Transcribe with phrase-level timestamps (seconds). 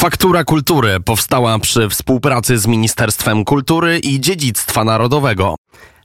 [0.00, 5.54] Faktura Kultury powstała przy współpracy z Ministerstwem Kultury i Dziedzictwa Narodowego.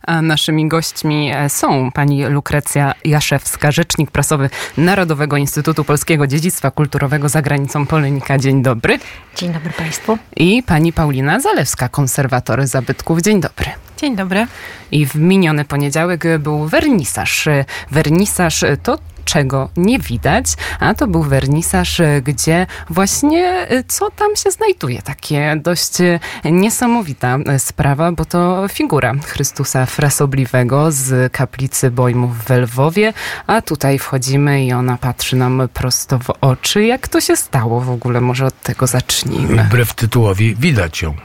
[0.08, 7.30] A naszymi gośćmi e, są pani Lukrecja Jaszewska, rzecznik prasowy Narodowego Instytutu Polskiego Dziedzictwa Kulturowego
[7.30, 8.38] za granicą Polenika.
[8.38, 9.00] Dzień dobry.
[9.36, 10.18] Dzień dobry Państwu.
[10.36, 13.22] I pani Paulina Zalewska, konserwator zabytków.
[13.22, 13.68] Dzień dobry.
[13.98, 14.48] Dzień dobry.
[14.92, 17.48] I w miniony poniedziałek był wernisaż.
[17.92, 20.46] Wernisaż to czego nie widać,
[20.80, 25.02] a to był wernisaż, gdzie właśnie y, co tam się znajduje.
[25.02, 33.14] Takie dość y, niesamowita sprawa, bo to figura Chrystusa Frasobliwego z kaplicy Bojmów w Lwowie,
[33.48, 36.84] a tutaj wchodzimy i ona patrzy nam prosto w oczy.
[36.84, 38.22] Jak to się stało w ogóle?
[38.22, 39.64] Może od tego zacznijmy.
[39.64, 41.16] Wbrew tytułowi widać ją.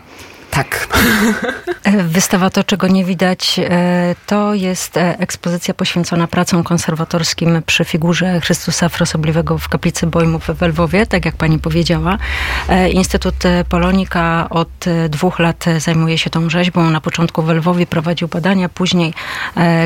[0.50, 0.88] Tak.
[1.84, 7.84] E, wystawa To, czego nie widać, e, to jest e, ekspozycja poświęcona pracom konserwatorskim przy
[7.84, 12.18] figurze Chrystusa Frosobliwego w kaplicy Bojmów w Lwowie, tak jak pani powiedziała.
[12.92, 13.34] Instytut
[13.68, 14.68] Polonika od
[15.08, 16.90] dwóch lat zajmuje się tą rzeźbą.
[16.90, 19.14] Na początku w Lwowie prowadził badania, później,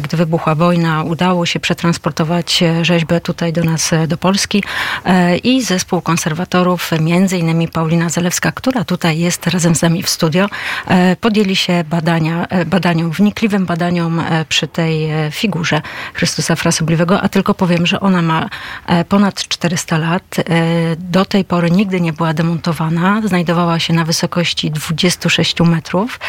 [0.03, 4.65] gdy wybuchła wojna, udało się przetransportować rzeźbę tutaj do nas, do Polski
[5.43, 10.49] i zespół konserwatorów, między innymi Paulina Zalewska, która tutaj jest razem z nami w studio,
[11.21, 15.83] podjęli się badania, e, badaniom, wnikliwym badaniom e, przy tej figurze
[16.15, 18.49] Chrystusa Frasobliwego, a tylko powiem, że ona ma
[19.09, 20.37] ponad 400 lat.
[20.99, 23.23] Do tej pory nigdy nie była demontowana.
[23.25, 26.21] Znajdowała się na wysokości 26 metrów.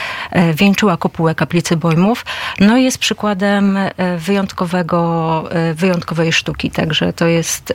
[0.53, 2.25] Wieńczyła kopułę kaplicy Bojmów.
[2.59, 3.77] No i jest przykładem
[4.17, 5.43] wyjątkowego,
[5.75, 6.71] wyjątkowej sztuki.
[6.71, 7.73] Także to jest,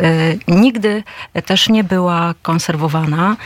[0.49, 1.03] nigdy
[1.47, 3.37] też nie była konserwowana,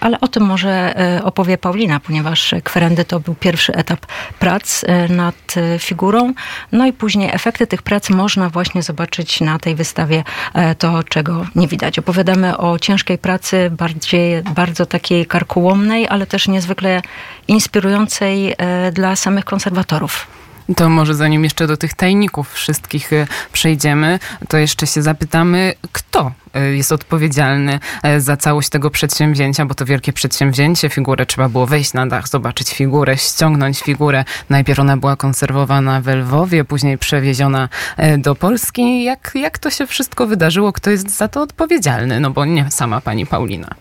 [0.00, 4.06] ale o tym może opowie Paulina ponieważ kwerendy to był pierwszy etap
[4.38, 6.34] prac e, nad e, figurą.
[6.72, 11.46] No i później efekty tych prac można właśnie zobaczyć na tej wystawie e, to, czego
[11.54, 11.98] nie widać.
[11.98, 17.02] Opowiadamy o ciężkiej pracy, bardziej, bardzo takiej karkołomnej, ale też niezwykle
[17.48, 18.56] inspirującej
[18.92, 20.41] dla samych konserwatorów.
[20.76, 23.10] To może zanim jeszcze do tych tajników wszystkich
[23.52, 24.18] przejdziemy,
[24.48, 29.84] to jeszcze się zapytamy, kto E, jest odpowiedzialny e, za całość tego przedsięwzięcia, bo to
[29.84, 34.24] wielkie przedsięwzięcie, figurę trzeba było wejść na dach, zobaczyć figurę, ściągnąć figurę.
[34.50, 39.04] Najpierw ona była konserwowana w Lwowie, później przewieziona e, do Polski.
[39.04, 40.72] Jak, jak to się wszystko wydarzyło?
[40.72, 42.20] Kto jest za to odpowiedzialny?
[42.20, 43.74] No bo nie sama pani Paulina.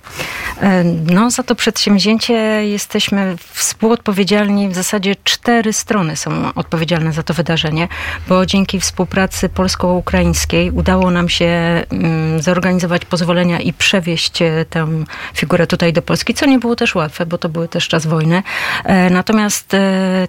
[1.05, 2.33] No, za to przedsięwzięcie
[2.67, 4.69] jesteśmy współodpowiedzialni.
[4.69, 6.70] W zasadzie cztery strony są odpowiedzialne
[7.11, 7.87] za to wydarzenie,
[8.27, 11.45] bo dzięki współpracy polsko-ukraińskiej udało nam się
[11.89, 14.87] mm, zorganizować pozwolenia i przewieźć e, tę
[15.33, 18.43] figurę tutaj do Polski, co nie było też łatwe, bo to były też czas wojny.
[18.83, 20.27] E, natomiast e,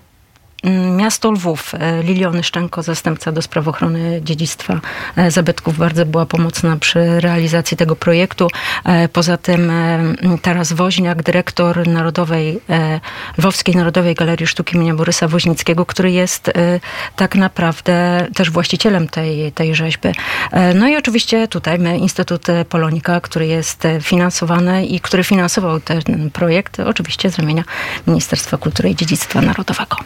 [0.97, 4.81] miasto Lwów, e, Liliony Szczęko, zastępca do spraw ochrony dziedzictwa
[5.17, 8.49] e, zabytków, bardzo była pomocna przy realizacji tego projektu.
[8.85, 9.73] E, poza tym
[10.43, 12.61] Taras Woźniak, dyrektor Narodowej,
[13.39, 16.53] Lwowskiej Narodowej Galerii Sztuki imienia Borysa Woźnickiego, który jest
[17.17, 20.09] tak naprawdę też właścicielem tej, tej rzeźby.
[20.75, 26.81] No i oczywiście tutaj my, Instytut Polonika, który jest finansowany i który finansował ten projekt,
[26.81, 27.65] oczywiście z ramienia
[28.07, 29.97] Ministerstwa Kultury i Dziedzictwa Narodowego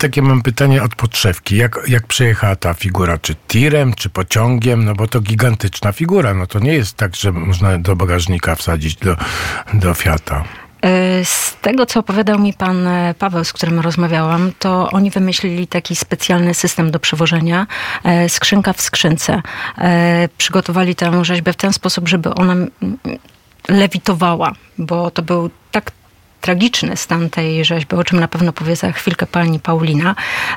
[0.00, 1.56] takie mam pytanie od podszewki.
[1.56, 3.18] Jak, jak przejechała ta figura?
[3.18, 4.84] Czy tirem, czy pociągiem?
[4.84, 6.34] No bo to gigantyczna figura.
[6.34, 9.16] No to nie jest tak, że można do bagażnika wsadzić do,
[9.74, 10.44] do Fiata.
[10.82, 15.66] E, z tego, co opowiadał mi pan e, Paweł, z którym rozmawiałam, to oni wymyślili
[15.66, 17.66] taki specjalny system do przewożenia,
[18.04, 19.42] e, skrzynka w skrzynce.
[20.38, 22.54] Przygotowali tę rzeźbę w ten sposób, żeby ona
[23.68, 25.92] lewitowała, bo to był tak
[26.40, 30.14] tragiczny stan tej rzeźby, o czym na pewno powie za chwilkę pani Paulina,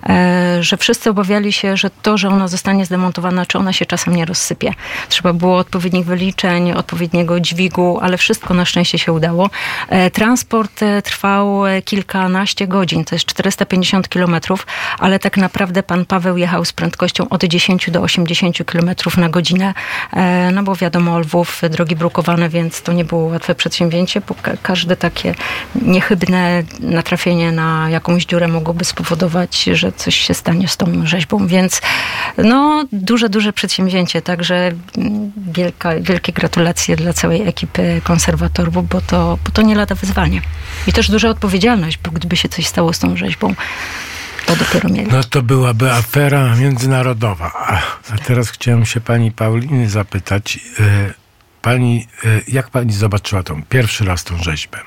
[0.10, 4.16] e, że wszyscy obawiali się, że to, że ona zostanie zdemontowana, czy ona się czasem
[4.16, 4.74] nie rozsypie.
[5.10, 9.50] Trzeba było odpowiednich wyliczeń, odpowiedniego dźwigu, ale wszystko na szczęście się udało.
[9.90, 14.68] E, transport e, trwał kilkanaście godzin, to jest 450 kilometrów,
[15.00, 19.74] ale tak naprawdę pan Paweł jechał z prędkością od 10 do 80 kilometrów na godzinę,
[20.54, 25.36] no bo wiadomo, Lwów, drogi brukowane, więc to nie było łatwe przedsięwzięcie, bo każde takie
[25.82, 31.48] niechybne natrafienie na jakąś dziurę mogłoby spowodować, że coś się stanie z tą rzeźbą.
[31.48, 31.82] Więc
[32.38, 34.22] no, duże, duże przedsięwzięcie.
[34.22, 34.72] Także
[35.38, 40.42] wielka, wielkie gratulacje dla całej ekipy konserwatorów, bo to, bo to nie lada wyzwanie.
[40.88, 43.56] I też duża odpowiedzialność, bo gdyby się coś stało z tą rzeźbą,
[44.46, 45.12] to dopiero mieli.
[45.12, 47.52] No to byłaby afera międzynarodowa.
[47.56, 47.82] A,
[48.14, 50.60] a teraz chciałem się pani Pauliny zapytać.
[50.80, 51.14] E,
[51.62, 54.80] pani, e, jak pani zobaczyła tą pierwszy raz tą rzeźbę?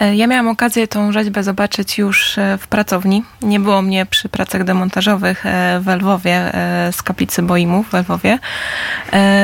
[0.00, 3.22] E, ja miałam okazję tą rzeźbę zobaczyć już e, w pracowni.
[3.42, 6.52] Nie było mnie przy pracach demontażowych e, w Lwowie,
[6.92, 8.38] z kaplicy Boimów w Lwowie,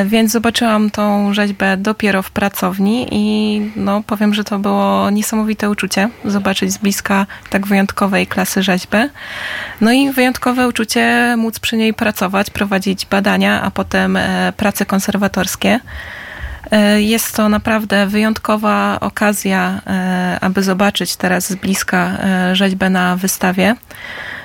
[0.04, 6.08] więc zobaczyłam tą rzeźbę dopiero w pracowni i no, powiem, że to było niesamowite uczucie
[6.24, 8.98] zobaczyć z bliska tak wyjątkowej klasy rzeźby.
[9.80, 14.18] No i wyjątkowe uczucie móc przy niej pracować, prowadzić badania, a potem
[14.56, 15.80] prace konserwatorskie.
[16.70, 23.16] E, jest to naprawdę wyjątkowa okazja, e, aby zobaczyć teraz z bliska e, rzeźbę na
[23.16, 23.76] wystawie.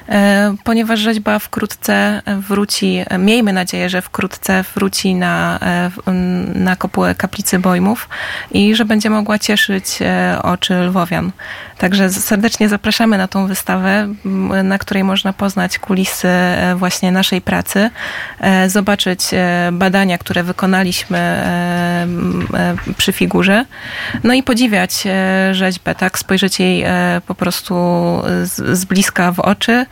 [0.10, 5.60] E, ponieważ rzeźba wkrótce wróci, miejmy nadzieję, że wkrótce wróci na,
[6.07, 6.12] e,
[6.56, 8.10] na kopułę kaplicy Bojmów
[8.52, 11.31] i że będzie mogła cieszyć e, oczy lwowian.
[11.78, 14.07] Także serdecznie zapraszamy na tą wystawę,
[14.63, 16.28] na której można poznać kulisy
[16.75, 17.90] właśnie naszej pracy,
[18.68, 19.22] zobaczyć
[19.72, 21.44] badania, które wykonaliśmy
[22.98, 23.66] przy figurze,
[24.24, 25.04] no i podziwiać
[25.52, 26.86] rzeźbę, tak, spojrzeć jej
[27.28, 27.75] po prostu
[28.44, 29.86] z, bliska w oczy, E,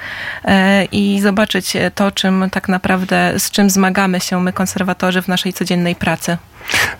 [0.91, 5.95] i zobaczyć to, czym tak naprawdę, z czym zmagamy się my, konserwatorzy, w naszej codziennej
[5.95, 6.37] pracy.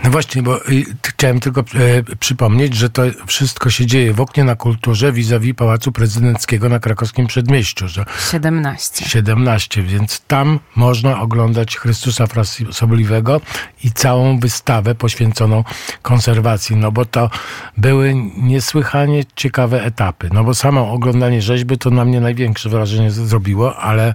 [0.04, 4.44] No właśnie, bo y, chciałem tylko e, przypomnieć, że to wszystko się dzieje w oknie
[4.44, 7.88] na kulturze vis-a-vis Pałacu Prezydenckiego na krakowskim przedmieściu.
[7.88, 9.06] Że 17.
[9.06, 13.42] 17, więc tam można oglądać Chrystusa Frasobliwego
[13.84, 15.64] i całą wystawę poświęconą
[16.02, 17.30] konserwacji, no bo to
[17.78, 20.30] były niesłychanie ciekawe etapy.
[20.34, 24.14] No bo samo oglądanie rzeźby to na mnie największe wrażenie zrobiło, ale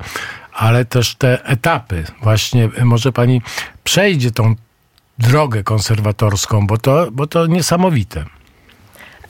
[0.53, 2.05] ale też te etapy.
[2.23, 3.43] Właśnie może pani
[3.85, 4.55] przejdzie tą
[5.19, 8.25] drogę konserwatorską, bo to, bo to niesamowite.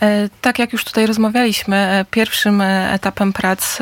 [0.02, 3.78] E, tak jak już tutaj rozmawialiśmy, e, pierwszym e, etapem prac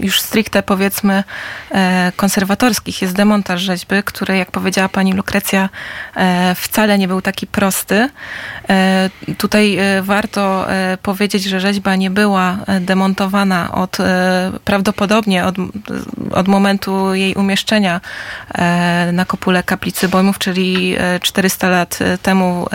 [0.00, 1.24] już stricte powiedzmy
[2.16, 5.68] konserwatorskich jest demontaż rzeźby, który jak powiedziała pani Lukrecja
[6.54, 8.10] wcale nie był taki prosty.
[9.38, 10.66] Tutaj warto
[11.02, 13.96] powiedzieć, że rzeźba nie była demontowana od
[14.64, 15.56] prawdopodobnie od,
[16.32, 18.00] od momentu jej umieszczenia
[19.12, 22.66] na kopule kaplicy Bojmów, czyli 400 lat temu.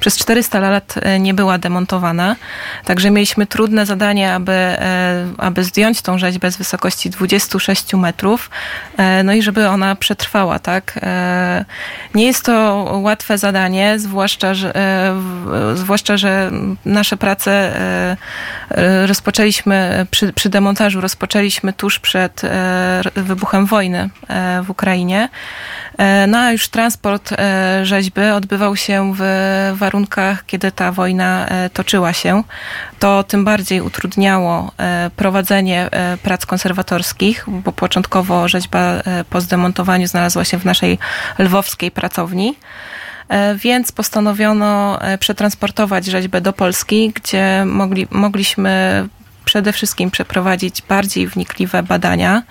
[0.00, 2.36] Przez 400 lat nie była demontowana zamontowana.
[2.84, 8.50] Także mieliśmy trudne zadanie, aby, e, aby zdjąć tą rzeźbę z wysokości 26 metrów,
[8.96, 10.98] e, no i żeby ona przetrwała, tak.
[11.02, 11.64] E,
[12.14, 14.72] nie jest to łatwe zadanie, zwłaszcza, że,
[15.74, 16.50] zwłaszcza, że
[16.84, 17.72] nasze prace
[19.06, 22.42] rozpoczęliśmy przy, przy demontażu, rozpoczęliśmy tuż przed
[23.14, 24.10] wybuchem wojny
[24.62, 25.28] w Ukrainie.
[26.28, 27.30] No a już transport
[27.82, 29.22] rzeźby odbywał się w
[29.74, 32.42] warunkach, kiedy ta wojna toczyła się,
[32.98, 40.06] to tym bardziej utrudniało e, prowadzenie e, prac konserwatorskich, bo początkowo rzeźba e, po zdemontowaniu
[40.06, 40.98] znalazła się w naszej
[41.38, 42.54] lwowskiej pracowni.
[43.56, 49.08] Więc postanowiono przetransportować rzeźbę do Polski, gdzie mogli, mogliśmy
[49.44, 52.42] przede wszystkim przeprowadzić bardziej wnikliwe badania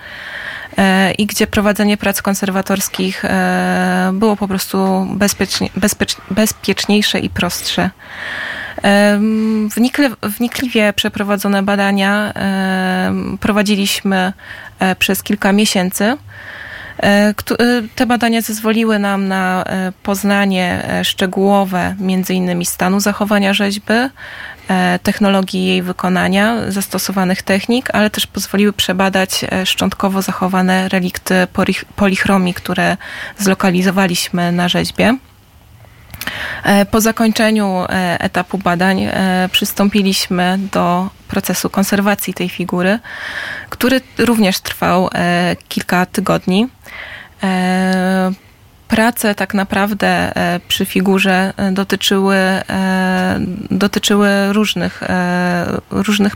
[1.18, 3.24] i gdzie prowadzenie prac konserwatorskich
[4.12, 7.90] było po prostu bezpiecznie, bezpiecz, bezpieczniejsze i prostsze.
[9.76, 12.32] Wnikli, wnikliwie przeprowadzone badania
[13.40, 14.32] prowadziliśmy
[14.78, 16.04] e, przez kilka miesięcy.
[17.02, 17.34] E, e,
[17.94, 19.64] te badania zezwoliły nam na
[20.02, 23.94] poznanie szczegółowe między innymi stanu zachowania rzeźby,
[25.02, 31.46] technologii jej wykonania, zastosowanych technik, ale też pozwoliły przebadać szczątkowo zachowane relikty
[31.96, 32.96] polichromii, które
[33.38, 35.16] zlokalizowaliśmy na rzeźbie.
[36.62, 42.98] E, po zakończeniu e, etapu badań e, przystąpiliśmy do procesu konserwacji tej figury,
[43.70, 45.10] który również trwał
[45.68, 46.68] kilka tygodni
[48.88, 53.40] prace tak naprawdę e, przy figurze e, dotyczyły, e,
[53.70, 55.02] dotyczyły różnych,
[55.90, 56.32] różnych,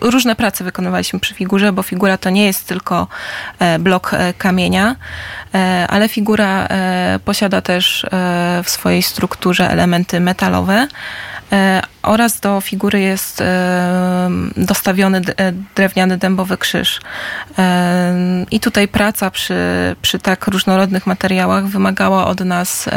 [0.00, 3.06] różne prace wykonywaliśmy przy figurze, bo figura to nie jest tylko
[3.78, 4.96] blok kamienia,
[5.88, 6.68] ale figura
[7.24, 8.06] posiada też
[8.64, 10.88] w swojej strukturze elementy metalowe,
[12.02, 17.00] oraz do figury jest e, dostawiony e, drewniany dębowy krzyż.
[18.50, 19.56] I tutaj praca przy,
[20.02, 22.88] przy tak różnorodnych materiałach wymagała od nas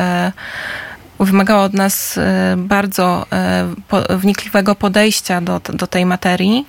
[1.20, 2.20] wymagała od nas
[2.58, 3.26] bardzo
[4.10, 6.66] wnikliwego podejścia do, do tej materii.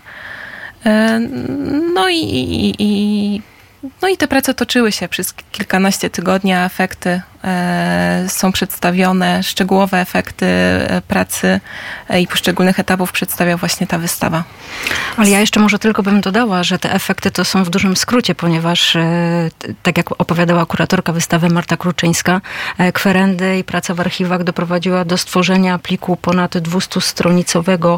[1.94, 3.42] No i, i, i,
[4.02, 7.31] no i te prace toczyły się przez kilkanaście tygodni, a efekty e,
[8.28, 11.60] są przedstawione szczegółowe efekty e, pracy
[12.08, 14.44] e, i poszczególnych etapów przedstawia właśnie ta wystawa.
[15.16, 18.34] Ale ja jeszcze może tylko bym dodała, że te efekty to są w dużym skrócie,
[18.34, 18.96] ponieważ
[19.82, 22.40] tak jak opowiadała kuratorka wystawy Marta Kruczyńska,
[22.92, 27.96] kwerendy i praca w archiwach doprowadziła do stworzenia pliku ponad 200-stronicowego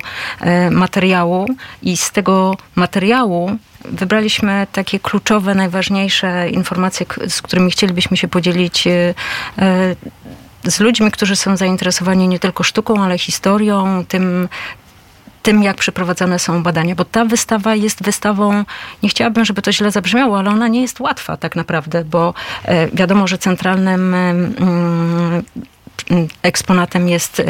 [0.70, 1.46] materiału
[1.82, 8.90] i z tego materiału wybraliśmy takie kluczowe, najważniejsze informacje, z którymi chcielibyśmy się podzielić e,
[8.90, 9.14] e,
[10.64, 14.48] z ludźmi, którzy są zainteresowani nie tylko sztuką, ale historią, tym,
[15.42, 18.64] tym, jak przeprowadzane są badania, bo ta wystawa jest wystawą,
[19.02, 22.88] nie chciałabym, żeby to źle zabrzmiało, ale ona nie jest łatwa tak naprawdę, bo e,
[22.88, 25.42] wiadomo, że centralnym mm,
[26.42, 27.42] eksponatem jest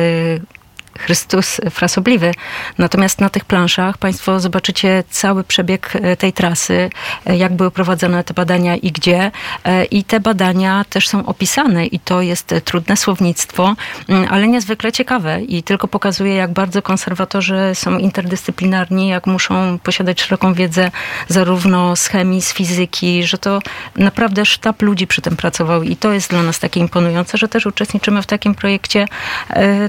[0.98, 2.32] Chrystus frasobliwy.
[2.78, 6.90] Natomiast na tych planszach Państwo zobaczycie cały przebieg e, tej trasy,
[7.26, 9.30] e, jak były prowadzone te badania i gdzie.
[9.64, 13.74] E, I te badania też są opisane i to jest trudne słownictwo,
[14.08, 20.22] mm, ale niezwykle ciekawe i tylko pokazuje, jak bardzo konserwatorzy są interdyscyplinarni, jak muszą posiadać
[20.22, 20.90] szeroką wiedzę
[21.28, 23.58] zarówno z chemii, z fizyki, że to
[23.96, 27.66] naprawdę sztab ludzi przy tym pracował i to jest dla nas takie imponujące, że też
[27.66, 29.06] uczestniczymy w takim projekcie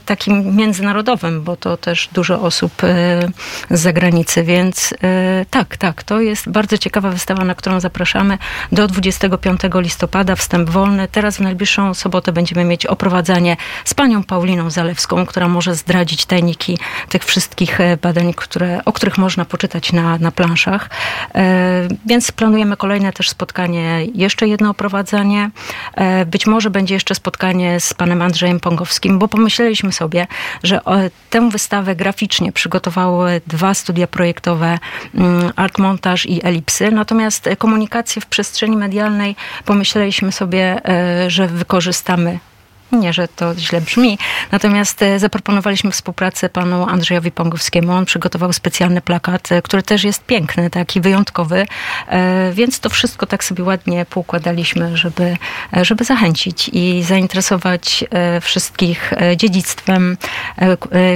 [0.05, 3.19] takim międzynarodowym międzynarodowym, bo to też dużo osób e,
[3.71, 8.37] z zagranicy, więc e, tak, tak, to jest bardzo ciekawa wystawa, na którą zapraszamy
[8.71, 11.07] do 25 listopada, wstęp wolny.
[11.07, 16.77] Teraz w najbliższą sobotę będziemy mieć oprowadzanie z panią Pauliną Zalewską, która może zdradzić tajniki
[17.09, 20.89] tych wszystkich e, badań, które, o których można poczytać na, na planszach.
[22.05, 25.51] Więc planujemy kolejne też spotkanie, jeszcze jedno oprowadzanie.
[26.25, 30.27] Być może będzie jeszcze spotkanie z panem Andrzejem Pongowskim, bo pomyśleliśmy sobie,
[30.63, 30.84] że
[31.29, 34.79] tę wystawę graficznie przygotowały dwa studia projektowe
[35.15, 36.91] mm, Art Montaż i Elipsy.
[36.91, 42.39] Natomiast komunikację w przestrzeni medialnej pomyśleliśmy sobie, e, że wykorzystamy
[42.91, 44.17] nie, że to źle brzmi.
[44.51, 47.91] Natomiast e, zaproponowaliśmy współpracę panu Andrzejowi Pongowskiemu.
[47.91, 51.65] On przygotował specjalny plakat, e, który też jest piękny, taki wyjątkowy.
[52.07, 55.37] E, więc to wszystko tak sobie ładnie poukładaliśmy, żeby,
[55.81, 58.05] żeby zachęcić i zainteresować
[58.41, 60.17] wszystkich dziedzictwem,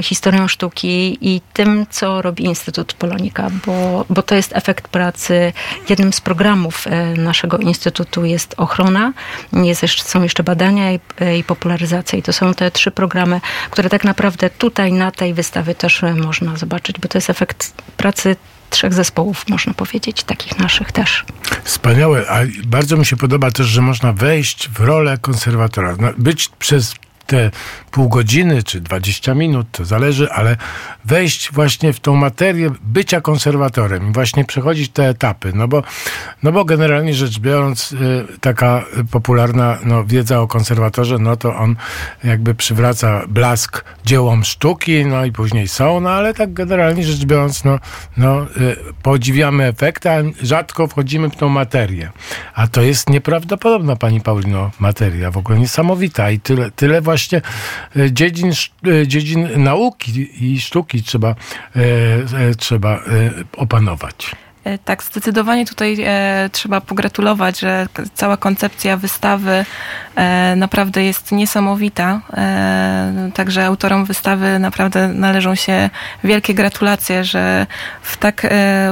[0.04, 5.54] historią sztuki i tym, co robi Instytut Polonika, bo, bo to jest efekt pracy.
[5.90, 6.86] Jednym z programów
[7.18, 9.14] naszego Instytutu jest ochrona,
[9.54, 11.00] jest są jeszcze badania i,
[11.40, 12.20] i popularyzacja.
[12.20, 16.16] I to są te trzy programy, które tak naprawdę tutaj na tej wystawie też e,
[16.16, 18.36] można zobaczyć, bo to jest efekt pracy
[18.70, 21.26] trzech zespołów, można powiedzieć, takich naszych też.
[21.64, 26.96] Wspaniałe, a bardzo mi się podoba też, że można wejść w rolę konserwatora, być przez
[27.30, 27.52] te
[27.92, 30.58] pół godziny czy 20 minut, to zależy, ale
[31.06, 35.84] wejść właśnie w tą materię bycia konserwatorem i właśnie przechodzić te etapy, no bo,
[36.44, 37.98] no bo generalnie rzecz biorąc y,
[38.42, 41.76] taka popularna no, wiedza o konserwatorze, no to on
[42.24, 47.64] jakby przywraca blask dziełom sztuki, no i później są, no ale tak generalnie rzecz biorąc,
[47.64, 47.80] no,
[48.18, 48.48] no y,
[49.04, 52.12] podziwiamy efekty, a rzadko wchodzimy w tą materię.
[52.54, 57.19] A to jest nieprawdopodobna, pani Paulino, materia, w ogóle niesamowita i tyle, tyle właśnie
[57.96, 58.52] E, dziedzin,
[58.86, 61.36] e, dziedzin nauki i sztuki trzeba,
[61.76, 63.04] e, trzeba
[63.58, 64.36] opanować.
[64.78, 69.66] Tak, zdecydowanie tutaj e, trzeba pogratulować, że cała koncepcja wystawy
[70.16, 72.22] e, naprawdę jest niesamowita.
[72.34, 75.90] E, także autorom wystawy naprawdę należą się
[76.24, 77.68] wielkie gratulacje, że
[78.02, 78.48] w tak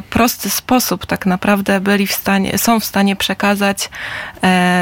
[0.09, 3.89] prosty sposób tak naprawdę byli w stanie, są w stanie przekazać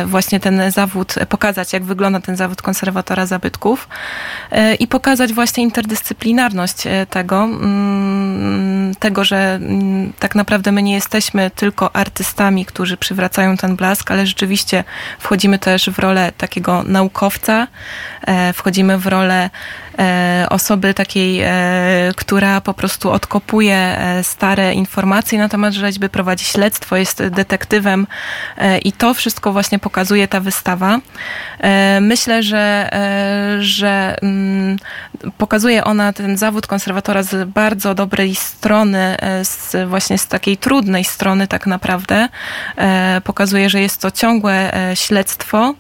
[0.05, 3.89] właśnie ten zawód, pokazać jak wygląda ten zawód konserwatora zabytków
[4.79, 6.77] i pokazać właśnie interdyscyplinarność
[7.09, 13.75] tego, mm, tego, że mm, tak naprawdę my nie jesteśmy tylko artystami, którzy przywracają ten
[13.75, 14.83] blask, ale rzeczywiście
[15.19, 17.67] wchodzimy też w rolę takiego naukowca,
[18.27, 19.49] e, wchodzimy w rolę
[20.49, 21.51] osoby takiej, e,
[22.15, 28.07] która po prostu odkopuje e, stare informacje na temat rzeźby, prowadzi śledztwo, jest detektywem
[28.83, 30.99] i to wszystko właśnie pokazuje ta wystawa.
[32.01, 32.89] Myślę, że,
[33.59, 34.77] że mm,
[35.37, 41.47] pokazuje ona ten zawód konserwatora z bardzo dobrej strony, z właśnie z takiej trudnej strony
[41.47, 42.27] tak naprawdę.
[43.23, 45.73] Pokazuje, że jest to ciągłe śledztwo,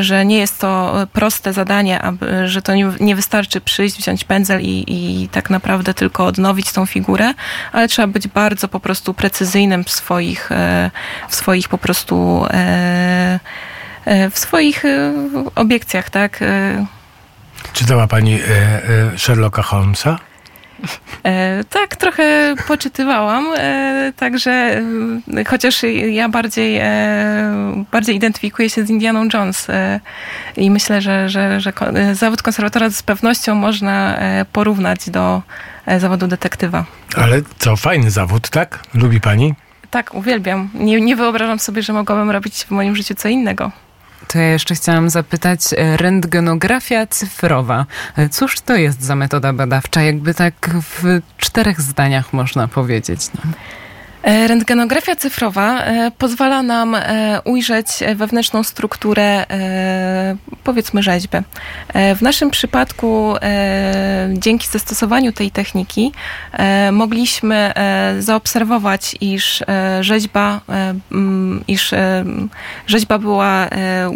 [0.00, 2.00] że nie jest to proste zadanie,
[2.44, 6.86] że to nie, nie wystarczy przyjść, wziąć pędzel i, i tak naprawdę tylko odnowić tą
[6.86, 7.34] figurę,
[7.72, 10.90] ale trzeba być bardzo po prostu precyzyjnym w swoich, e,
[11.28, 13.40] w swoich po prostu e,
[14.04, 14.82] e, w swoich
[15.54, 16.40] obiekcjach, tak?
[17.72, 18.38] Czytała pani
[19.16, 20.18] Sherlocka Holmesa?
[21.24, 24.50] E, tak, trochę poczytywałam, e, także
[25.36, 30.00] e, chociaż ja bardziej, e, bardziej identyfikuję się z Indianą Jones e,
[30.56, 34.18] i myślę, że, że, że e, zawód konserwatora z pewnością można
[34.52, 35.42] porównać do
[35.98, 36.84] zawodu detektywa.
[37.16, 38.82] Ale co, fajny zawód, tak?
[38.94, 39.54] Lubi pani?
[39.90, 40.68] Tak, uwielbiam.
[40.74, 43.70] Nie, nie wyobrażam sobie, że mogłabym robić w moim życiu co innego.
[44.28, 47.86] To ja jeszcze chciałam zapytać, e, rentgenografia cyfrowa.
[48.16, 50.02] E, Cóż to jest za metoda badawcza?
[50.02, 53.20] Jakby tak w czterech zdaniach można powiedzieć.
[53.34, 53.50] No.
[54.22, 59.46] E, Rentgenografia cyfrowa e, pozwala nam e, ujrzeć wewnętrzną strukturę,
[60.64, 61.38] powiedzmy, rzeźby.
[62.16, 63.34] W naszym przypadku,
[64.32, 66.12] dzięki zastosowaniu tej techniki,
[66.92, 67.72] mogliśmy
[68.18, 69.62] zaobserwować, iż
[70.00, 70.60] rzeźba,
[71.68, 71.94] iż
[72.86, 73.68] rzeźba była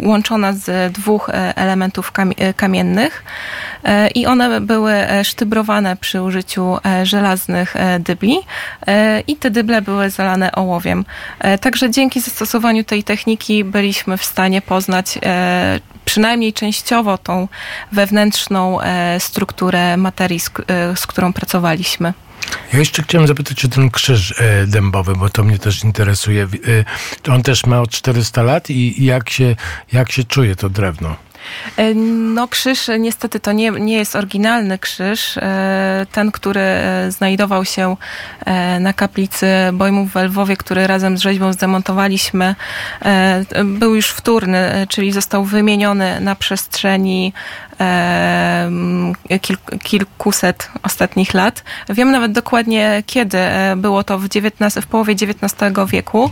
[0.03, 3.23] łączona z dwóch elementów kamie- kamiennych
[4.15, 4.93] i one były
[5.23, 8.37] sztybrowane przy użyciu żelaznych dybli
[9.27, 11.05] i te dyble były zalane ołowiem.
[11.39, 17.47] E, Także dzięki zastosowaniu tej techniki byliśmy w stanie poznać e, przynajmniej częściowo tą
[17.91, 20.39] wewnętrzną e, strukturę materii,
[20.95, 22.13] z, którą pracowaliśmy.
[22.73, 24.33] Ja jeszcze chciałem zapytać o ten krzyż
[24.67, 26.47] dębowy, bo to mnie też interesuje.
[27.31, 29.55] On też ma od 400 lat i jak się,
[29.91, 31.15] jak się czuje to drewno?
[31.77, 31.93] E,
[32.33, 35.37] No krzyż e, niestety to nie, nie jest oryginalny krzyż.
[35.37, 36.61] E, Ten, który
[37.09, 37.97] znajdował się
[38.79, 42.55] na kaplicy Bojmów w Lwowie, który razem z rzeźbą zdemontowaliśmy,
[43.65, 47.33] był już wtórny, czyli został wymieniony na przestrzeni
[49.83, 51.63] kilkuset ostatnich lat.
[51.89, 53.37] Wiem nawet dokładnie kiedy.
[53.37, 55.53] E, Było to w, XIX, w połowie XIX
[55.87, 56.31] wieku.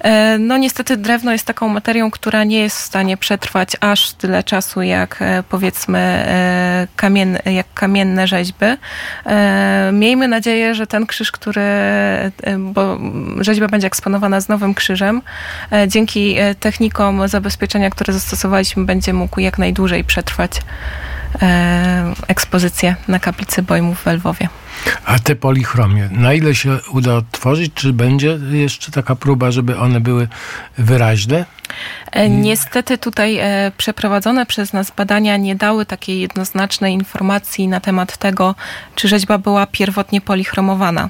[0.00, 4.44] E, No niestety drewno jest taką materią, która nie jest w stanie przetrwać aż tyle
[4.44, 6.26] czasu jak e, powiedzmy
[6.96, 8.66] kamien, jak kamienne rzeźby.
[9.92, 11.62] Miejmy nadzieję, że ten krzyż, który,
[12.58, 12.98] bo
[13.40, 15.22] rzeźba będzie eksponowana z nowym krzyżem,
[15.86, 20.60] dzięki technikom zabezpieczenia, które zastosowaliśmy, będzie mógł jak najdłużej przetrwać
[22.28, 24.48] ekspozycję na kaplicy Bojmów w Lwowie.
[25.04, 27.72] A te polichromie, na ile się uda odtworzyć?
[27.74, 30.28] Czy będzie jeszcze taka próba, żeby one były
[30.78, 31.44] wyraźne?
[32.12, 38.16] E, Niestety tutaj e, przeprowadzone przez nas badania nie dały takiej jednoznacznej informacji na temat
[38.16, 38.54] tego,
[38.94, 41.08] czy rzeźba była pierwotnie polichromowana.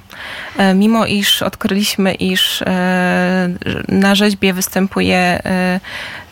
[0.56, 2.62] E, Mimo iż odkryliśmy, iż
[3.88, 5.42] na rzeźbie występuje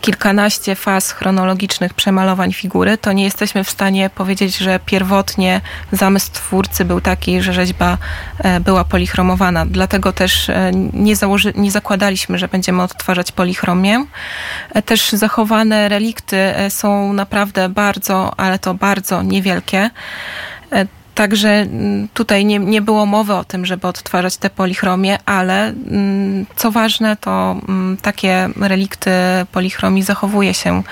[0.04, 5.60] kilkanaście faz chronologicznych przemalowań figury, to nie jesteśmy w stanie powiedzieć, że pierwotnie
[5.92, 7.98] zamysł twórcy był taki, że rzeźba
[8.38, 9.66] e, była polichromowana.
[9.66, 14.04] Dlatego też e, nie, założy, nie zakładaliśmy, że będziemy odtwarzać polichromię.
[14.74, 16.36] E, Też zachowane relikty
[16.68, 19.90] są naprawdę bardzo, ale to bardzo niewielkie.
[21.14, 26.46] Także mm, tutaj nie, nie było mowy o tym, żeby odtwarzać te polichromie, ale mm,
[26.56, 29.10] co ważne, to mm, takie relikty
[29.52, 30.82] polichromii zachowuje się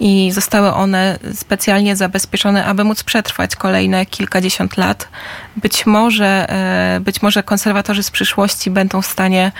[0.00, 5.08] i zostały one specjalnie zabezpieczone, aby móc przetrwać kolejne kilkadziesiąt lat.
[5.56, 9.52] Być może, e, być może konserwatorzy z przyszłości będą w stanie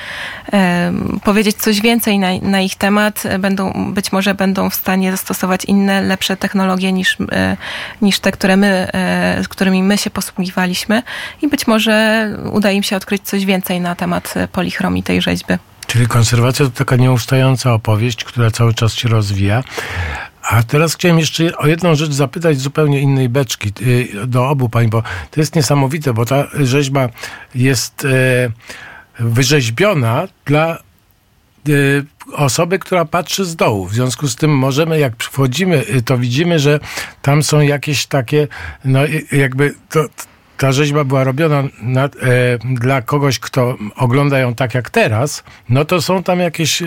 [0.53, 0.93] e,
[1.25, 6.03] powiedzieć coś więcej na, na ich temat, będą, być może będą w stanie zastosować inne,
[6.03, 7.57] lepsze technologie niż, e,
[8.03, 8.89] niż te, które my,
[9.43, 11.03] z którymi my się posługiwaliśmy
[11.43, 15.55] i być może uda im się odkryć coś więcej na temat e, polichromii tej rzeźby.
[15.87, 19.63] Czyli konserwacja to taka nieustająca opowieść, która cały czas się rozwija.
[20.43, 24.89] A teraz chciałem jeszcze o jedną rzecz zapytać zupełnie innej beczki y, do obu pań,
[24.89, 27.09] bo to jest niesamowite, bo ta rzeźba
[27.55, 28.09] jest e,
[29.19, 30.79] wyrzeźbiona dla
[32.33, 33.87] osoby, która patrzy z dołu.
[33.87, 36.81] W związku z tym możemy, jak wchodzimy, y, to widzimy, że
[37.23, 38.49] tam są jakieś takie,
[38.85, 40.05] no y, jakby to,
[40.63, 42.09] ta rzeźba była robiona na, e,
[42.75, 46.87] dla kogoś, kto ogląda ją tak jak teraz, no to są tam jakieś e,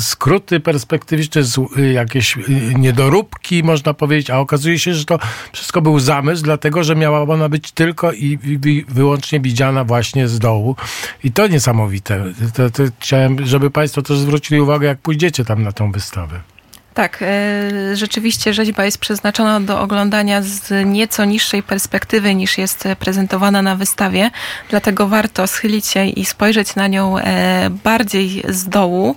[0.00, 1.42] skróty perspektywiczne,
[1.76, 2.40] e, jakieś e,
[2.78, 5.18] niedoróbki, można powiedzieć, a okazuje się, że to
[5.52, 10.38] wszystko był zamysł, dlatego, że miała ona być tylko i, i wyłącznie widziana właśnie z
[10.38, 10.76] dołu.
[11.24, 12.24] I to niesamowite.
[12.54, 16.53] To, to chciałem, żeby Państwo też zwrócili uwagę, jak pójdziecie tam na tą wystawę.
[16.94, 23.62] Tak, e, rzeczywiście rzeźba jest przeznaczona do oglądania z nieco niższej perspektywy niż jest prezentowana
[23.62, 24.30] na wystawie,
[24.70, 29.16] dlatego warto schylić się i spojrzeć na nią e, bardziej z dołu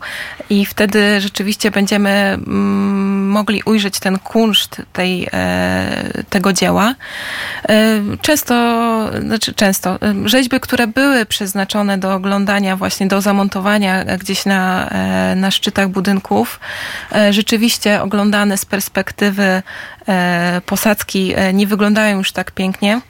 [0.50, 6.96] i wtedy rzeczywiście będziemy mm, mogli ujrzeć ten kunszt tej, e, tego dzieła.
[8.22, 8.56] Często,
[9.22, 14.90] znaczy często, rzeźby, które były przeznaczone do oglądania, właśnie do zamontowania gdzieś na,
[15.36, 16.60] na szczytach budynków,
[17.12, 17.34] e,
[17.68, 19.64] rzeczywiście oglądane z perspektywy
[20.08, 23.02] e, posadzki e, nie wyglądają już tak pięknie.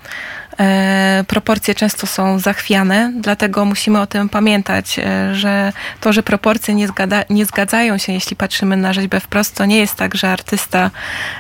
[0.60, 6.74] E, proporcje często są zachwiane, dlatego musimy o tym pamiętać, e, że to, że proporcje
[6.74, 6.88] nie,
[7.30, 10.92] nie zgadzają się, jeśli patrzymy na rzeźbę wprost, to nie jest tak, że artysta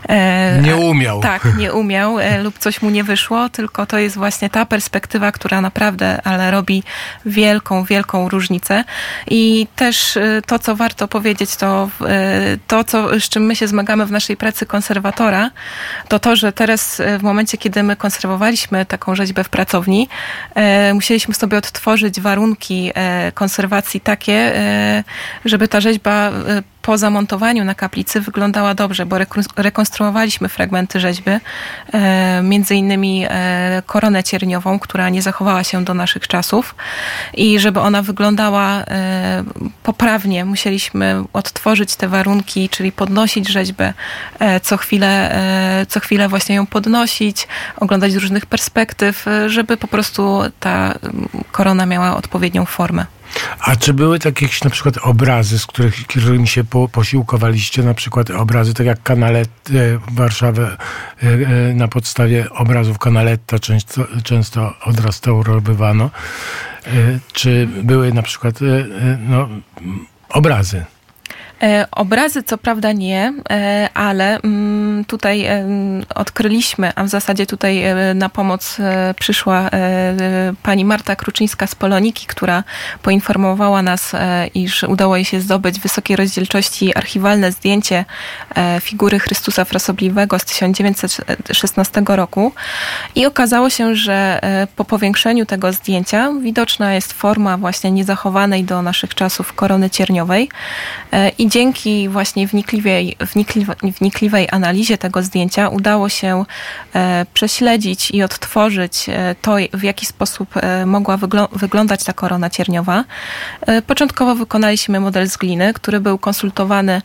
[0.09, 1.21] e, nie umiał.
[1.21, 5.61] Tak, nie umiał lub coś mu nie wyszło, tylko to jest właśnie ta perspektywa, która
[5.61, 6.83] naprawdę, ale robi
[7.25, 8.83] wielką, wielką różnicę.
[9.27, 11.89] I też to, co warto powiedzieć, to
[12.67, 15.49] to, co, z czym my się zmagamy w naszej pracy konserwatora,
[16.07, 20.07] to to, że teraz w momencie, kiedy my konserwowaliśmy taką rzeźbę w pracowni,
[20.93, 22.91] musieliśmy sobie odtworzyć warunki
[23.33, 24.53] konserwacji takie,
[25.45, 26.31] żeby ta rzeźba
[26.87, 29.17] po zamontowaniu na kaplicy wyglądała dobrze, bo
[29.55, 31.31] rekonstruowaliśmy fragmenty rzeźby,
[31.93, 36.75] e, między innymi e, koronę cierniową, która nie zachowała się do naszych czasów
[37.33, 39.43] i żeby ona wyglądała e,
[39.83, 43.93] poprawnie, musieliśmy odtworzyć te warunki, czyli podnosić rzeźbę
[44.63, 45.39] co chwilę,
[45.87, 47.47] co chwilę właśnie ją podnosić,
[47.77, 50.93] oglądać z różnych perspektyw, żeby po prostu ta
[51.51, 53.16] korona miała odpowiednią formę.
[53.59, 57.93] A czy były takie jakieś na przykład obrazy, z których, którymi się po, posiłkowaliście, na
[57.93, 60.77] przykład obrazy, tak jak Kanaletta, e, Warszawę
[61.23, 66.09] e, e, na podstawie obrazów Kanaletta często, często odrestaurowywano.
[67.33, 68.59] Czy były na przykład
[69.19, 69.49] no,
[70.29, 70.85] obrazy?
[71.63, 75.65] E, obrazy co prawda nie, e, ale mm, tutaj e,
[76.15, 77.83] odkryliśmy, a w zasadzie tutaj
[78.15, 78.77] na pomoc
[79.19, 79.69] przyszła
[80.63, 82.63] pani Marta Kruczyńska z Poloniki, która
[83.01, 84.11] poinformowała nas,
[84.53, 88.05] iż udało jej się zdobyć wysokiej rozdzielczości archiwalne zdjęcie
[88.81, 92.53] figury Chrystusa Frasobliwego z 1916 roku.
[93.15, 94.39] I okazało się, że
[94.75, 100.49] po powiększeniu tego zdjęcia widoczna jest forma właśnie niezachowanej do naszych czasów korony cierniowej.
[101.37, 106.45] I dzięki właśnie wnikliwej, wnikliwej, wnikliwej analizie tego zdjęcia udało się
[106.95, 111.17] e, prześledzić i odtworzyć e, to, w jaki sposób e, mogła
[111.51, 113.03] wyglądać ta korona cierniowa.
[113.87, 117.01] Początkowo wykonaliśmy model z gliny, który był konsultowany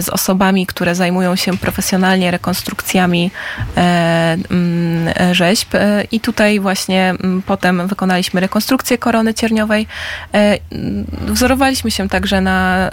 [0.00, 3.30] z osobami, które zajmują się profesjonalnie rekonstrukcjami
[3.76, 5.68] mm, rzeźb
[6.12, 9.86] i tutaj właśnie mm, potem wykonaliśmy rekonstrukcję korony cierniowej.
[11.26, 12.90] Wzorowaliśmy się także na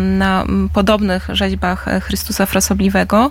[0.00, 3.30] na podobnych rzeźbach Chrystusa Frasobliwego,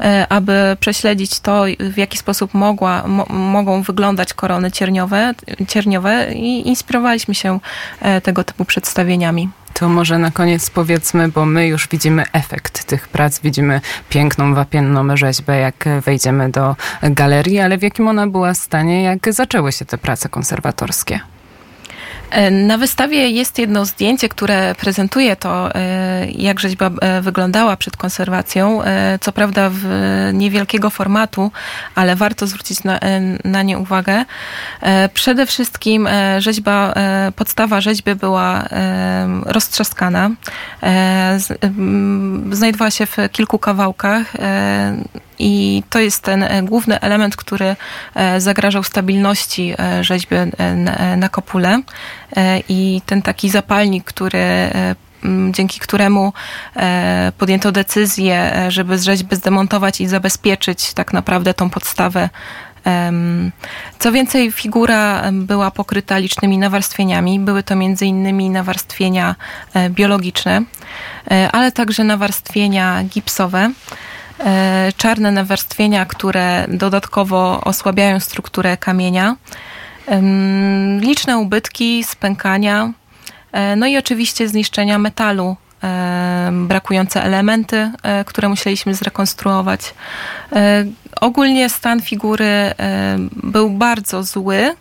[0.00, 5.34] e, aby prześledzić to, w jaki sposób mogła, mo, mogą wyglądać korony cierniowe,
[5.68, 7.60] cierniowe i inspirowaliśmy się
[8.00, 9.48] e, tego typu przedstawieniami.
[9.74, 15.16] To może na koniec powiedzmy, bo my już widzimy efekt tych prac, widzimy piękną wapienną
[15.16, 19.98] rzeźbę, jak wejdziemy do galerii, ale w jakim ona była stanie, jak zaczęły się te
[19.98, 21.20] prace konserwatorskie?
[22.34, 27.96] E, na wystawie jest jedno zdjęcie, które prezentuje to, e, jak rzeźba e, wyglądała przed
[27.96, 28.80] konserwacją.
[29.20, 29.84] Co prawda w
[30.32, 31.50] niewielkiego formatu,
[31.94, 33.00] ale warto zwrócić na,
[33.44, 34.24] na nie uwagę.
[35.14, 36.94] Przede wszystkim rzeźba,
[37.36, 38.64] podstawa rzeźby była
[39.46, 40.30] roztrzaskana.
[42.50, 44.32] Znajdowała się w kilku kawałkach.
[45.38, 47.76] I to jest ten e, główny element, który
[48.14, 50.34] e, zagrażał stabilności e, rzeźby
[51.16, 51.82] na kopule.
[52.68, 54.70] I ten taki zapalnik, który
[55.50, 56.32] dzięki któremu
[57.38, 62.28] podjęto decyzję, żeby rzeźby zdemontować i zabezpieczyć tak naprawdę tą podstawę
[63.98, 67.40] co więcej, figura była pokryta licznymi nawarstwieniami.
[67.40, 69.34] Były to innymi nawarstwienia
[69.90, 70.62] biologiczne,
[71.52, 73.70] ale także nawarstwienia gipsowe.
[74.40, 79.36] E, czarne nawarstwienia, które dodatkowo osłabiają strukturę kamienia,
[81.00, 82.92] liczne ubytki, spękania,
[83.52, 87.90] e, no i oczywiście zniszczenia metalu, e, brakujące elementy,
[88.26, 89.94] które musieliśmy zrekonstruować.
[91.20, 92.74] Ogólnie stan figury
[93.32, 94.74] był bardzo zły.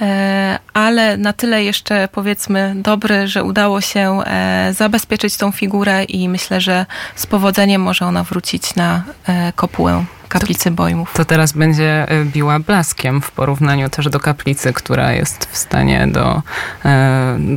[0.00, 6.28] E, ale na tyle jeszcze powiedzmy dobry, że udało się e, zabezpieczyć tą figurę i
[6.28, 11.12] myślę, że z powodzeniem może ona wrócić na e, kopułę kaplicy Bojmów.
[11.14, 16.42] To teraz będzie biła blaskiem w porównaniu też do kaplicy, która jest w stanie do,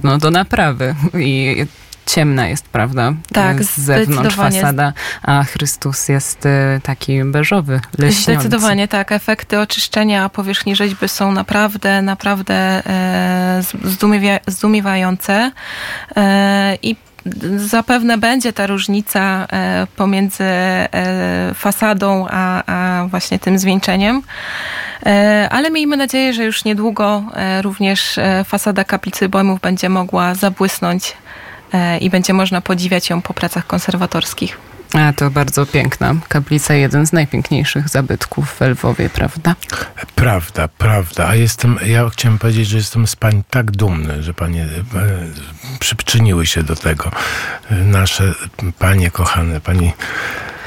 [0.03, 1.65] no, do naprawy i
[2.05, 3.13] ciemna jest, prawda?
[3.33, 6.49] Tak, z zewnątrz fasada, a Chrystus jest y,
[6.83, 8.33] taki beżowy, leśniący.
[8.33, 9.11] Zdecydowanie tak.
[9.11, 13.61] Efekty oczyszczenia powierzchni rzeźby są naprawdę, naprawdę e,
[14.47, 15.51] zdumiewające
[16.15, 16.95] e, i
[17.55, 20.43] zapewne będzie ta różnica e, pomiędzy
[21.53, 24.21] fasadą a, a właśnie tym zwieńczeniem.
[25.49, 27.23] Ale miejmy nadzieję, że już niedługo
[27.61, 31.13] również fasada kaplicy Bojmów będzie mogła zabłysnąć
[31.99, 34.57] i będzie można podziwiać ją po pracach konserwatorskich.
[34.93, 39.55] A to bardzo piękna kaplica, jeden z najpiękniejszych zabytków w Lwowie, prawda?
[40.15, 41.27] Prawda, prawda.
[41.27, 44.69] A jestem, ja chciałem powiedzieć, że jestem z pań tak dumny, że panie e,
[45.79, 47.11] przyczyniły się do tego.
[47.71, 48.33] E, nasze
[48.79, 49.93] panie kochane, pani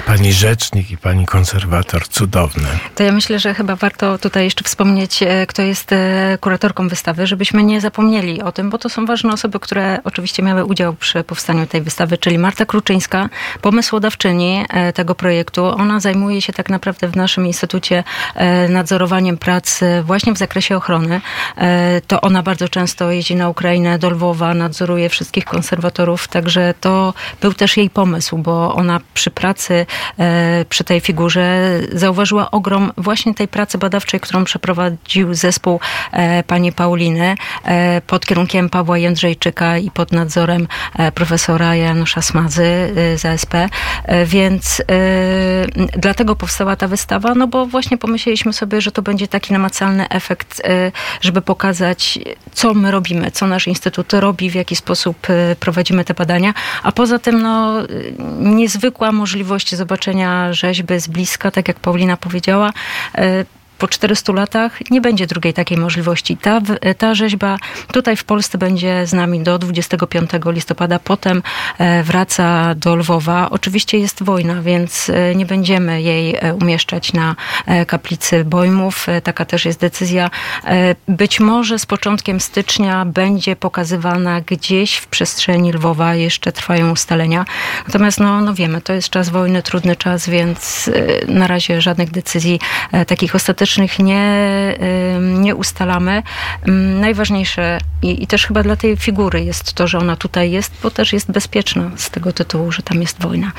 [0.06, 2.68] Pani rzecznik i pani konserwator, cudowne.
[2.94, 7.26] To ja myślę, że chyba warto tutaj jeszcze wspomnieć, e, kto jest e, kuratorką wystawy,
[7.26, 11.24] żebyśmy nie zapomnieli o tym, bo to są ważne osoby, które oczywiście miały udział przy
[11.24, 13.28] powstaniu tej wystawy, czyli Marta Kruczyńska,
[13.60, 15.64] pomysłodawczyni e, tego projektu.
[15.64, 18.04] Ona zajmuje się tak naprawdę w naszym instytucie
[18.68, 21.20] nadzorowaniem prac właśnie w zakresie ochrony.
[22.06, 27.54] To ona bardzo często jeździ na Ukrainę, do Lwowa, nadzoruje wszystkich konserwatorów, także to był
[27.54, 29.86] też jej pomysł, bo ona przy pracy
[30.68, 35.80] przy tej figurze zauważyła ogrom właśnie tej pracy badawczej, którą przeprowadził zespół
[36.12, 40.68] e, pani Pauliny e, pod kierunkiem Pawła Jędrzejczyka i pod nadzorem
[41.14, 42.64] profesora Janusza Smazy
[43.16, 43.54] z ASP.
[44.26, 44.82] Więc
[45.98, 50.62] dlatego powstała ta wystawa, no bo właśnie pomyśleliśmy sobie, że to będzie taki namacalny efekt,
[51.20, 52.18] żeby pokazać,
[52.52, 55.26] co my robimy, co nasz instytut robi, w jaki sposób
[55.60, 57.74] prowadzimy te badania, a poza tym no,
[58.38, 62.72] niezwykła możliwość zobaczenia rzeźby z bliska, tak jak Paulina powiedziała.
[63.14, 63.44] E,
[63.78, 66.36] po 400 latach nie będzie drugiej takiej możliwości.
[66.36, 66.60] Ta,
[66.98, 67.58] ta rzeźba
[67.92, 71.42] tutaj w Polsce będzie z nami do 25 listopada, potem
[71.78, 73.50] e, wraca do Lwowa.
[73.50, 77.36] Oczywiście jest wojna, więc e, nie będziemy jej e, umieszczać na
[77.86, 79.06] kaplicy Bojmów.
[79.22, 80.30] Taka też jest decyzja.
[81.08, 86.14] Być może z początkiem stycznia będzie pokazywana gdzieś w przestrzeni Lwowa.
[86.14, 87.44] Jeszcze trwają ustalenia.
[87.86, 90.90] Natomiast no, no wiemy, to jest czas wojny, trudny czas, więc
[91.28, 92.60] na razie żadnych decyzji
[93.06, 93.63] takich ostatecznych
[93.98, 94.24] nie,
[95.20, 96.22] nie ustalamy.
[97.00, 100.90] Najważniejsze i, i też chyba dla tej figury jest to, że ona tutaj jest, bo
[100.90, 103.52] też jest bezpieczna z tego tytułu, że tam jest wojna.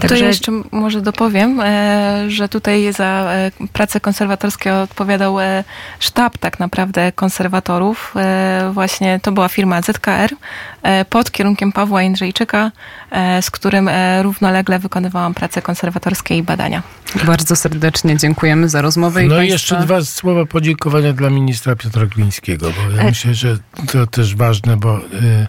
[0.00, 0.16] Także...
[0.16, 5.64] To jeszcze może dopowiem, e, że tutaj za e, pracę konserwatorskie odpowiadał e,
[6.00, 8.14] sztab tak naprawdę konserwatorów.
[8.72, 10.30] Właśnie to była firma ZKR
[11.10, 12.70] pod kierunkiem Pawła Jędrzejczyka,
[13.40, 13.90] z którym
[14.22, 16.82] równolegle wykonywałam prace konserwatorskie i badania.
[17.26, 19.22] Bardzo serdecznie dziękujemy za rozmowę.
[19.22, 23.58] No i jeszcze dwa słowa podziękowania dla ministra Piotra Glińskiego, bo ja myślę, że
[23.92, 25.46] to też ważne, bo y,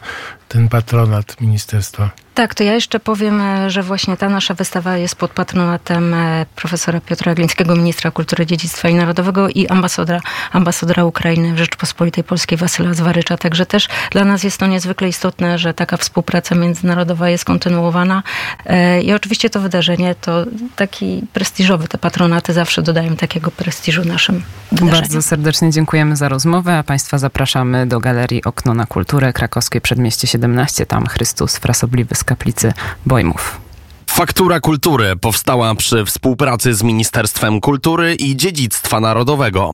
[0.51, 5.15] ten patronat ministerstwa tak, to ja jeszcze powiem, e, że właśnie ta nasza wystawa jest
[5.15, 10.19] pod patronatem e, profesora Piotra Glińskiego, ministra kultury, dziedzictwa i narodowego i ambasadora,
[10.51, 13.37] ambasadora Ukrainy w Rzeczpospolitej Polskiej Wasyla Zwarycza.
[13.37, 18.23] Także też dla nas jest to niezwykle istotne, że taka współpraca międzynarodowa jest kontynuowana.
[18.65, 24.43] E, I oczywiście to wydarzenie to taki prestiżowy, te patronaty zawsze dodają takiego prestiżu naszym
[24.71, 25.01] wydarzeniom.
[25.01, 30.27] Bardzo serdecznie dziękujemy za rozmowę, a Państwa zapraszamy do Galerii Okno na Kulturę Krakowskie Przedmieście
[30.41, 30.85] 17.
[30.85, 32.73] Tam Chrystus Frasobliwy z kaplicy
[33.05, 33.61] Bojmów.
[34.09, 39.71] Faktura Kultury powstała przy współpracy z Ministerstwem Kultury i Dziedzictwa Narodowego.